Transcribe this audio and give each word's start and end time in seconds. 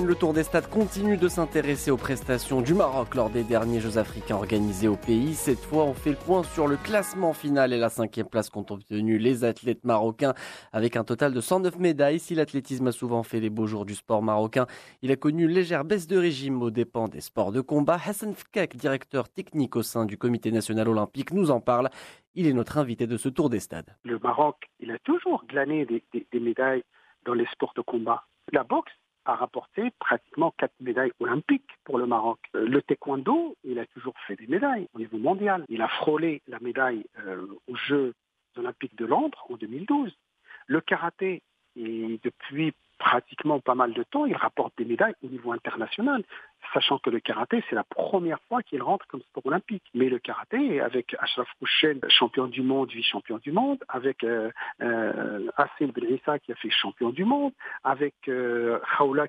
le 0.00 0.14
Tour 0.14 0.32
des 0.32 0.42
Stades 0.42 0.70
continue 0.70 1.18
de 1.18 1.28
s'intéresser 1.28 1.90
aux 1.90 1.98
prestations 1.98 2.62
du 2.62 2.72
Maroc 2.72 3.14
lors 3.14 3.28
des 3.28 3.44
derniers 3.44 3.78
Jeux 3.78 3.98
africains 3.98 4.36
organisés 4.36 4.88
au 4.88 4.96
pays. 4.96 5.34
Cette 5.34 5.58
fois, 5.58 5.84
on 5.84 5.92
fait 5.92 6.10
le 6.10 6.16
point 6.16 6.42
sur 6.42 6.66
le 6.66 6.78
classement 6.78 7.34
final 7.34 7.74
et 7.74 7.78
la 7.78 7.90
cinquième 7.90 8.26
place 8.26 8.48
qu'ont 8.48 8.64
obtenu 8.70 9.18
les 9.18 9.44
athlètes 9.44 9.84
marocains 9.84 10.32
avec 10.72 10.96
un 10.96 11.04
total 11.04 11.34
de 11.34 11.40
109 11.42 11.78
médailles. 11.78 12.18
Si 12.18 12.34
l'athlétisme 12.34 12.86
a 12.86 12.92
souvent 12.92 13.22
fait 13.22 13.38
les 13.38 13.50
beaux 13.50 13.66
jours 13.66 13.84
du 13.84 13.94
sport 13.94 14.22
marocain, 14.22 14.66
il 15.02 15.12
a 15.12 15.16
connu 15.16 15.44
une 15.44 15.50
légère 15.50 15.84
baisse 15.84 16.06
de 16.06 16.16
régime 16.16 16.62
aux 16.62 16.70
dépens 16.70 17.08
des 17.08 17.20
sports 17.20 17.52
de 17.52 17.60
combat. 17.60 17.98
Hassan 18.02 18.34
Fkak, 18.34 18.76
directeur 18.76 19.28
technique 19.28 19.76
au 19.76 19.82
sein 19.82 20.06
du 20.06 20.16
comité 20.16 20.50
national 20.52 20.88
olympique, 20.88 21.32
nous 21.32 21.50
en 21.50 21.60
parle. 21.60 21.90
Il 22.34 22.46
est 22.46 22.54
notre 22.54 22.78
invité 22.78 23.06
de 23.06 23.18
ce 23.18 23.28
Tour 23.28 23.50
des 23.50 23.60
Stades. 23.60 23.94
Le 24.04 24.18
Maroc, 24.18 24.56
il 24.80 24.90
a 24.90 24.98
toujours 25.00 25.44
glané 25.46 25.84
des 25.84 26.40
médailles 26.40 26.82
dans 27.26 27.34
les 27.34 27.46
sports 27.52 27.74
de 27.76 27.82
combat. 27.82 28.24
La 28.52 28.64
boxe 28.64 28.92
a 29.24 29.34
rapporté 29.34 29.90
pratiquement 29.98 30.52
quatre 30.56 30.74
médailles 30.80 31.12
olympiques 31.20 31.70
pour 31.84 31.98
le 31.98 32.06
Maroc. 32.06 32.38
Euh, 32.54 32.66
le 32.66 32.82
taekwondo, 32.82 33.56
il 33.64 33.78
a 33.78 33.86
toujours 33.86 34.14
fait 34.26 34.36
des 34.36 34.46
médailles 34.46 34.88
au 34.94 34.98
niveau 34.98 35.18
mondial. 35.18 35.64
Il 35.68 35.82
a 35.82 35.88
frôlé 35.88 36.42
la 36.48 36.58
médaille 36.60 37.04
euh, 37.20 37.46
aux 37.68 37.76
Jeux 37.76 38.14
olympiques 38.56 38.96
de 38.96 39.06
Londres 39.06 39.46
en 39.48 39.56
2012. 39.56 40.12
Le 40.66 40.80
karaté, 40.80 41.42
depuis 41.76 42.74
pratiquement 42.98 43.60
pas 43.60 43.74
mal 43.74 43.94
de 43.94 44.02
temps, 44.02 44.26
il 44.26 44.36
rapporte 44.36 44.74
des 44.78 44.84
médailles 44.84 45.14
au 45.22 45.28
niveau 45.28 45.52
international 45.52 46.22
sachant 46.72 46.98
que 46.98 47.10
le 47.10 47.20
karaté, 47.20 47.62
c'est 47.68 47.74
la 47.74 47.84
première 47.84 48.40
fois 48.48 48.62
qu'il 48.62 48.82
rentre 48.82 49.06
comme 49.06 49.22
sport 49.22 49.46
olympique. 49.46 49.84
Mais 49.94 50.08
le 50.08 50.18
karaté, 50.18 50.80
avec 50.80 51.14
Ashraf 51.18 51.48
Kouchen, 51.58 52.00
champion 52.08 52.46
du 52.46 52.62
monde, 52.62 52.90
vice-champion 52.90 53.38
du 53.38 53.52
monde, 53.52 53.78
avec 53.88 54.24
euh, 54.24 54.50
euh, 54.80 55.48
qui 56.44 56.52
a 56.52 56.54
fait 56.56 56.70
champion 56.70 57.10
du 57.10 57.24
monde, 57.24 57.52
avec 57.84 58.14
euh, 58.28 58.78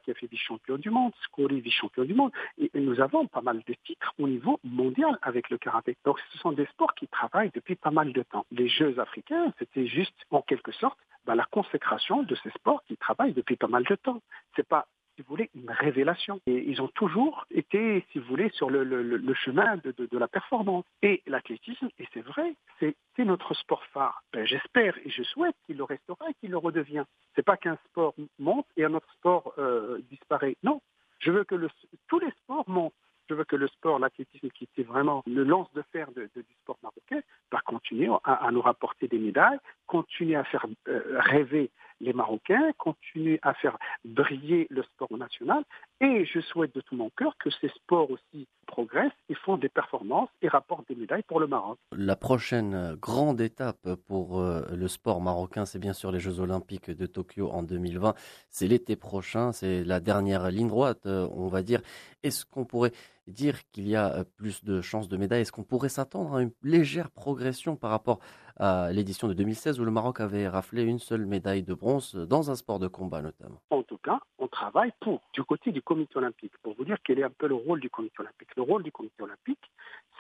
qui 0.03 0.11
a 0.11 0.13
fait 0.13 0.27
vice-champion 0.27 0.77
du 0.77 0.89
monde, 0.89 1.11
Skouri 1.23 1.61
vice-champion 1.61 2.03
du 2.03 2.13
monde, 2.13 2.31
et, 2.57 2.69
nous 2.75 2.99
avons 2.99 3.27
pas 3.27 3.41
mal 3.41 3.61
de 3.65 3.73
titres 3.85 4.13
au 4.19 4.27
niveau 4.27 4.59
mondial 4.63 5.17
avec 5.21 5.49
le 5.49 5.57
karaté. 5.57 5.97
Donc 6.05 6.19
ce 6.31 6.37
sont 6.37 6.51
des 6.51 6.65
sports 6.67 6.93
qui 6.95 7.07
travaillent 7.07 7.51
depuis 7.53 7.75
pas 7.75 7.91
mal 7.91 8.11
de 8.13 8.23
temps. 8.23 8.45
Les 8.51 8.67
Jeux 8.67 8.99
africains, 8.99 9.53
c'était 9.59 9.87
juste 9.87 10.15
en 10.31 10.41
quelque 10.41 10.71
sorte 10.71 10.97
bah, 11.25 11.35
la 11.35 11.45
consécration 11.45 12.23
de 12.23 12.35
ces 12.35 12.49
sports 12.51 12.83
qui 12.87 12.97
travaillent 12.97 13.33
depuis 13.33 13.55
pas 13.55 13.67
mal 13.67 13.83
de 13.83 13.95
temps. 13.95 14.21
C'est 14.55 14.67
pas 14.67 14.85
si 15.15 15.21
vous 15.21 15.29
voulez, 15.29 15.49
une 15.55 15.69
révélation. 15.69 16.39
Et 16.47 16.69
ils 16.69 16.81
ont 16.81 16.87
toujours 16.89 17.45
été, 17.51 18.05
si 18.11 18.19
vous 18.19 18.25
voulez, 18.25 18.49
sur 18.49 18.69
le, 18.69 19.33
chemin 19.33 19.77
de, 19.77 20.17
la 20.17 20.27
performance. 20.27 20.85
Et 21.01 21.21
l'athlétisme, 21.27 21.89
et 21.99 22.07
c'est 22.13 22.21
vrai, 22.21 22.55
c'est 22.79 22.95
notre 23.19 23.53
sport 23.53 23.83
phare. 23.93 24.23
Ben, 24.33 24.45
j'espère 24.45 24.97
et 25.05 25.09
je 25.09 25.23
souhaite 25.23 25.55
qu'il 25.65 25.77
le 25.77 25.83
restera 25.83 26.29
et 26.29 26.33
qu'il 26.35 26.51
le 26.51 26.57
redevient. 26.57 27.03
C'est 27.35 27.43
pas 27.43 27.57
qu'un 27.57 27.77
sport 27.85 28.13
monte 28.39 28.67
et 28.77 28.85
un 28.85 28.93
autre 28.93 29.11
sport 29.13 29.53
euh, 29.57 29.99
disparaît. 30.09 30.57
Non, 30.63 30.81
je 31.19 31.31
veux 31.31 31.43
que 31.43 31.55
tous 32.07 32.19
les 32.19 32.31
sports 32.31 32.67
montent. 32.67 32.93
Je 33.29 33.35
veux 33.35 33.45
que 33.45 33.55
le 33.55 33.67
sport, 33.69 33.99
l'athlétisme, 33.99 34.49
qui 34.49 34.65
était 34.65 34.83
vraiment 34.83 35.23
le 35.25 35.43
lance 35.43 35.71
de 35.73 35.81
fer 35.93 36.11
du 36.11 36.29
sport 36.61 36.77
marocain, 36.83 37.21
va 37.51 37.61
continuer 37.61 38.09
à, 38.25 38.49
nous 38.51 38.61
rapporter 38.61 39.07
des 39.07 39.17
médailles, 39.17 39.57
continuer 39.87 40.35
à 40.35 40.43
faire 40.43 40.65
euh, 40.89 41.01
rêver 41.19 41.71
les 42.03 42.13
Marocains, 42.13 42.71
continuent 42.77 43.39
à 43.41 43.53
faire 43.53 43.77
briller 44.05 44.67
le 44.69 44.83
sport 44.83 45.15
national. 45.17 45.63
Et 46.01 46.25
je 46.25 46.39
souhaite 46.41 46.75
de 46.75 46.81
tout 46.81 46.95
mon 46.95 47.09
cœur 47.11 47.35
que 47.37 47.49
ces 47.49 47.69
sports 47.69 48.11
aussi 48.11 48.47
progressent 48.67 49.11
et 49.29 49.35
font 49.35 49.57
des 49.57 49.69
performances 49.69 50.29
et 50.41 50.47
rapportent 50.47 50.87
des 50.87 50.95
médailles 50.95 51.23
pour 51.23 51.39
le 51.39 51.47
Maroc. 51.47 51.77
La 51.95 52.15
prochaine 52.15 52.95
grande 52.95 53.41
étape 53.41 53.95
pour 54.07 54.39
euh, 54.39 54.63
le 54.75 54.87
sport 54.87 55.21
marocain, 55.21 55.65
c'est 55.65 55.79
bien 55.79 55.93
sûr 55.93 56.11
les 56.11 56.19
Jeux 56.19 56.39
Olympiques 56.39 56.91
de 56.91 57.05
Tokyo 57.05 57.49
en 57.49 57.63
2020. 57.63 58.13
C'est 58.49 58.67
l'été 58.67 58.95
prochain, 58.95 59.51
c'est 59.51 59.83
la 59.83 59.99
dernière 59.99 60.49
ligne 60.51 60.67
droite, 60.67 61.05
euh, 61.05 61.27
on 61.31 61.47
va 61.47 61.63
dire. 61.63 61.81
Est-ce 62.23 62.45
qu'on 62.45 62.65
pourrait 62.65 62.91
dire 63.27 63.59
qu'il 63.71 63.87
y 63.87 63.95
a 63.95 64.13
euh, 64.13 64.23
plus 64.37 64.63
de 64.63 64.81
chances 64.81 65.07
de 65.07 65.17
médailles 65.17 65.41
Est-ce 65.41 65.51
qu'on 65.51 65.63
pourrait 65.63 65.89
s'attendre 65.89 66.35
à 66.35 66.41
une 66.41 66.51
légère 66.61 67.09
progression 67.11 67.75
par 67.75 67.91
rapport 67.91 68.19
à 68.57 68.91
l'édition 68.91 69.27
de 69.27 69.33
2016 69.33 69.79
où 69.79 69.85
le 69.85 69.91
Maroc 69.91 70.19
avait 70.19 70.47
raflé 70.47 70.83
une 70.83 70.99
seule 70.99 71.25
médaille 71.25 71.63
de 71.63 71.73
bronze 71.73 72.15
dans 72.15 72.51
un 72.51 72.55
sport 72.55 72.79
de 72.79 72.87
combat 72.87 73.21
notamment? 73.21 73.61
En 73.69 73.83
tout 73.83 73.97
cas, 73.97 74.19
on 74.37 74.47
travaille 74.47 74.91
pour, 74.99 75.21
du 75.33 75.43
côté 75.43 75.71
du 75.71 75.81
comité 75.81 76.17
olympique, 76.17 76.53
pour 76.61 76.75
vous 76.75 76.85
dire 76.85 76.97
quel 77.03 77.19
est 77.19 77.23
un 77.23 77.31
peu 77.31 77.47
le 77.47 77.55
rôle 77.55 77.79
du 77.79 77.89
comité 77.89 78.15
olympique. 78.19 78.49
Le 78.55 78.63
rôle 78.63 78.83
du 78.83 78.91
comité 78.91 79.23
olympique, 79.23 79.71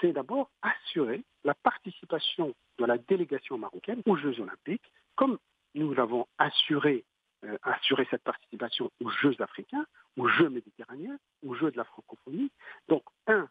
c'est 0.01 0.13
d'abord 0.13 0.49
assurer 0.61 1.23
la 1.43 1.53
participation 1.53 2.53
de 2.79 2.85
la 2.85 2.97
délégation 2.97 3.57
marocaine 3.57 4.01
aux 4.05 4.15
Jeux 4.15 4.39
olympiques, 4.39 4.91
comme 5.15 5.37
nous 5.75 5.93
l'avons 5.93 6.25
assuré 6.37 7.03
euh, 7.45 7.57
assurer 7.63 8.07
cette 8.09 8.23
participation 8.23 8.89
aux 9.03 9.09
Jeux 9.09 9.35
africains, 9.39 9.85
aux 10.17 10.29
Jeux 10.29 10.49
méditerranéens, 10.49 11.17
aux 11.45 11.55
Jeux 11.55 11.71
de 11.71 11.77
la 11.77 11.83
francophonie. 11.83 12.49
Donc, 12.87 13.03
un, 13.27 13.49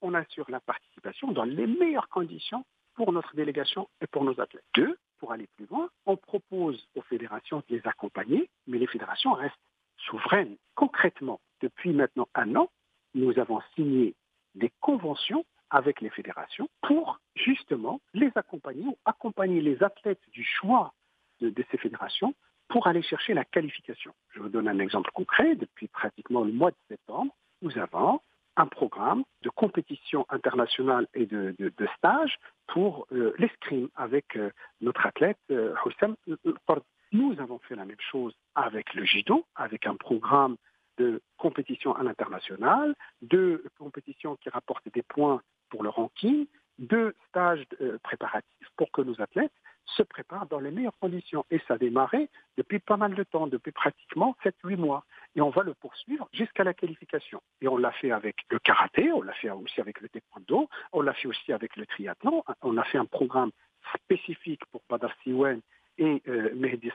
on 0.00 0.14
assure 0.14 0.41
la 0.52 0.60
participation 0.60 1.32
dans 1.32 1.44
les 1.44 1.66
meilleures 1.66 2.08
conditions 2.08 2.64
pour 2.94 3.12
notre 3.12 3.34
délégation 3.34 3.88
et 4.00 4.06
pour 4.06 4.24
nos 4.24 4.40
athlètes. 4.40 4.64
Deux, 4.74 4.96
pour 5.18 5.32
aller 5.32 5.48
plus 5.56 5.66
loin, 5.66 5.88
on 6.06 6.16
propose 6.16 6.86
aux 6.94 7.02
fédérations 7.02 7.58
de 7.68 7.76
les 7.76 7.86
accompagner, 7.86 8.50
mais 8.66 8.78
les 8.78 8.86
fédérations 8.86 9.32
restent 9.32 9.56
souveraines. 9.96 10.56
Concrètement, 10.74 11.40
depuis 11.60 11.92
maintenant 11.92 12.28
un 12.34 12.54
an, 12.56 12.70
nous 13.14 13.38
avons 13.38 13.60
signé 13.74 14.14
des 14.54 14.70
conventions 14.80 15.44
avec 15.70 16.00
les 16.00 16.10
fédérations 16.10 16.68
pour 16.82 17.18
justement 17.34 18.00
les 18.12 18.30
accompagner 18.34 18.84
ou 18.84 18.98
accompagner 19.04 19.60
les 19.60 19.82
athlètes 19.82 20.22
du 20.32 20.44
choix 20.44 20.92
de, 21.40 21.64
ces 21.70 21.78
fédérations 21.78 22.34
pour 22.68 22.86
aller 22.86 23.02
chercher 23.02 23.34
la 23.34 23.44
qualification. 23.44 24.12
Je 24.30 24.40
vous 24.40 24.48
donne 24.48 24.68
un 24.68 24.78
exemple 24.78 25.10
concret. 25.12 25.56
Depuis 25.56 25.88
pratiquement 25.88 26.44
le 26.44 26.52
mois 26.52 26.70
de 26.70 26.76
septembre, 26.88 27.34
nous 27.62 27.76
avons 27.78 28.20
un 28.56 28.66
programme 28.66 29.24
de 29.42 29.50
compétition 29.50 30.26
internationale 30.28 31.06
et 31.14 31.26
de, 31.26 31.54
stage 31.96 32.38
pour 32.68 33.06
euh, 33.12 33.32
l'escrime 33.38 33.88
avec 33.96 34.36
euh, 34.36 34.50
notre 34.80 35.06
athlète 35.06 35.38
euh, 35.50 35.74
Nous 37.12 37.40
avons 37.40 37.58
fait 37.60 37.74
la 37.74 37.84
même 37.84 38.00
chose 38.10 38.34
avec 38.54 38.94
le 38.94 39.04
judo, 39.04 39.44
avec 39.54 39.86
un 39.86 39.96
programme 39.96 40.56
de 40.98 41.22
compétition 41.38 41.94
à 41.94 42.02
l'international, 42.02 42.94
de 43.22 43.64
compétition 43.78 44.36
qui 44.36 44.50
rapportent 44.50 44.88
des 44.92 45.02
points 45.02 45.40
pour 45.70 45.82
le 45.82 45.88
ranking, 45.88 46.46
de 46.78 47.14
stages 47.28 47.64
préparatifs 48.02 48.68
pour 48.76 48.90
que 48.92 49.02
nos 49.02 49.20
athlètes 49.20 49.52
se 49.86 50.02
préparent 50.02 50.46
dans 50.46 50.60
les 50.60 50.70
meilleures 50.70 50.98
conditions. 50.98 51.44
Et 51.50 51.60
ça 51.66 51.74
a 51.74 51.78
démarré 51.78 52.28
depuis 52.56 52.78
pas 52.78 52.96
mal 52.96 53.14
de 53.14 53.22
temps, 53.24 53.46
depuis 53.46 53.72
pratiquement 53.72 54.36
7-8 54.44 54.76
mois. 54.76 55.04
Et 55.34 55.40
on 55.40 55.50
va 55.50 55.62
le 55.62 55.74
poursuivre 55.74 56.28
jusqu'à 56.32 56.64
la 56.64 56.74
qualification. 56.74 57.42
Et 57.60 57.68
on 57.68 57.76
l'a 57.76 57.92
fait 57.92 58.10
avec 58.10 58.36
le 58.50 58.58
karaté, 58.58 59.12
on 59.12 59.22
l'a 59.22 59.32
fait 59.34 59.50
aussi 59.50 59.80
avec 59.80 60.00
le 60.00 60.08
taekwondo, 60.08 60.68
on 60.92 61.00
l'a 61.00 61.14
fait 61.14 61.28
aussi 61.28 61.52
avec 61.52 61.76
le 61.76 61.86
triathlon. 61.86 62.44
On 62.62 62.76
a 62.76 62.84
fait 62.84 62.98
un 62.98 63.06
programme 63.06 63.50
spécifique 63.94 64.64
pour 64.70 64.82
Badr 64.88 65.12
Siwen 65.22 65.60
et 65.98 66.22
euh, 66.28 66.50
Mehdi 66.54 66.90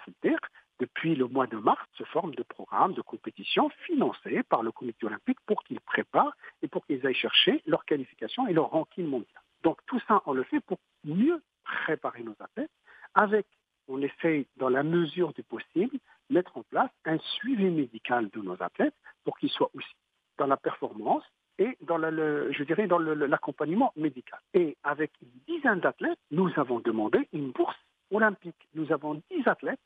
Depuis 0.80 1.16
le 1.16 1.28
mois 1.28 1.48
de 1.48 1.58
mars, 1.58 1.84
se 1.94 2.04
forme 2.06 2.34
de 2.36 2.44
programmes 2.44 2.94
de 2.94 3.02
compétition 3.02 3.70
financés 3.86 4.44
par 4.44 4.64
le 4.64 4.72
comité 4.72 5.06
olympique 5.06 5.40
pour 5.46 5.64
qu'ils 5.64 5.82
préparent 5.82 6.36
et 6.62 6.68
pour 6.68 6.86
qu'ils 6.86 7.06
aillent 7.06 7.14
chercher 7.14 7.62
leur 7.66 7.86
qualification 7.86 8.48
et 8.48 8.54
leur 8.54 8.70
ranking 8.70 9.06
mondial. 9.06 9.42
Donc 9.64 9.80
tout 9.86 10.00
ça, 10.08 10.22
on 10.26 10.34
le 10.34 10.44
fait 10.44 10.60
pour 10.62 10.80
mieux 11.04 11.42
préparer 11.86 12.24
nos 12.24 12.36
athlètes 12.40 12.72
avec, 13.18 13.48
on 13.88 14.02
essaye 14.02 14.46
dans 14.58 14.70
la 14.70 14.84
mesure 14.84 15.34
du 15.34 15.44
possible, 15.44 15.98
mettre 16.30 16.56
en 16.58 16.64
place 16.64 16.92
un 17.06 17.18
suivi 17.18 17.66
médical 17.66 18.30
de 18.30 18.42
nos 18.42 18.62
athlètes 18.62 18.94
pour 19.26 19.38
qu'ils 19.38 19.50
soient 19.50 19.72
aussi 19.74 19.96
dans 20.38 20.46
la 20.46 20.56
performance 20.58 21.24
et 21.58 21.76
dans 21.82 21.98
je 22.00 22.64
dirais 22.64 22.86
dans 22.86 23.00
l'accompagnement 23.00 23.92
médical. 23.96 24.40
Et 24.54 24.78
avec 24.84 25.12
une 25.22 25.56
dizaine 25.56 25.80
d'athlètes, 25.80 26.20
nous 26.30 26.52
avons 26.58 26.80
demandé 26.80 27.28
une 27.34 27.52
bourse 27.52 27.76
olympique. 28.12 28.68
Nous 28.76 28.92
avons 28.92 29.16
dix 29.32 29.48
athlètes 29.48 29.80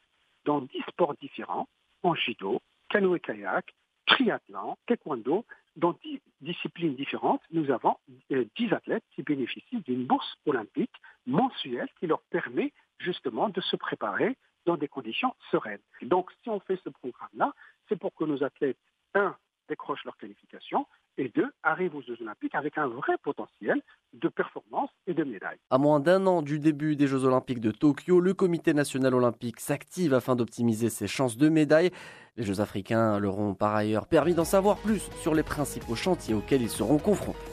dans 0.43 0.59
dix 0.61 0.81
sports 0.89 1.15
différents, 1.21 1.69
en 2.03 2.13
judo, 2.15 2.61
canoë-kayak, 2.89 3.73
triathlon, 4.07 4.75
taekwondo, 4.87 5.45
dans 5.77 5.93
dix 6.03 6.19
disciplines 6.41 6.95
différentes, 6.95 7.41
nous 7.51 7.71
avons 7.71 7.95
euh, 8.31 8.45
dix 8.57 8.73
athlètes 8.73 9.03
qui 9.15 9.23
bénéficient 9.23 9.81
d'une 9.81 10.05
bourse 10.05 10.35
olympique 10.45 10.91
mensuelle 11.25 11.87
qui 11.99 12.07
leur 12.07 12.21
permet 12.23 12.73
justement 13.03 13.49
de 13.49 13.61
se 13.61 13.75
préparer 13.75 14.37
dans 14.65 14.77
des 14.77 14.87
conditions 14.87 15.33
sereines. 15.51 15.81
Donc, 16.01 16.29
si 16.43 16.49
on 16.49 16.59
fait 16.59 16.79
ce 16.83 16.89
programme-là, 16.89 17.53
c'est 17.89 17.99
pour 17.99 18.13
que 18.13 18.23
nos 18.23 18.43
athlètes, 18.43 18.77
un, 19.15 19.35
décrochent 19.67 20.03
leur 20.05 20.17
qualification, 20.17 20.85
et 21.17 21.29
deux, 21.29 21.51
arrivent 21.63 21.95
aux 21.95 22.01
Jeux 22.01 22.17
Olympiques 22.21 22.55
avec 22.55 22.77
un 22.77 22.87
vrai 22.87 23.17
potentiel 23.21 23.81
de 24.13 24.27
performance 24.27 24.89
et 25.07 25.13
de 25.13 25.23
médailles. 25.23 25.59
À 25.69 25.77
moins 25.77 25.99
d'un 25.99 26.25
an 26.25 26.41
du 26.41 26.59
début 26.59 26.95
des 26.95 27.07
Jeux 27.07 27.25
Olympiques 27.25 27.59
de 27.59 27.71
Tokyo, 27.71 28.19
le 28.19 28.33
Comité 28.33 28.73
national 28.73 29.13
olympique 29.15 29.59
s'active 29.59 30.13
afin 30.13 30.35
d'optimiser 30.35 30.89
ses 30.89 31.07
chances 31.07 31.37
de 31.37 31.49
médailles. 31.49 31.91
Les 32.37 32.43
Jeux 32.43 32.61
africains 32.61 33.19
leur 33.19 33.39
ont 33.39 33.55
par 33.55 33.75
ailleurs 33.75 34.07
permis 34.07 34.33
d'en 34.33 34.45
savoir 34.45 34.77
plus 34.77 35.09
sur 35.21 35.33
les 35.33 35.43
principaux 35.43 35.95
chantiers 35.95 36.33
auxquels 36.33 36.61
ils 36.61 36.69
seront 36.69 36.97
confrontés. 36.97 37.50